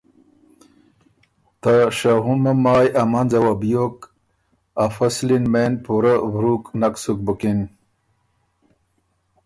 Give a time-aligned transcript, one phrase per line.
[1.61, 3.97] ته شهُمه مایٛ ا منځ وه بیوک،
[4.83, 7.59] ا فصلی مېن پُورۀ ورُوک نک سُک بُکِن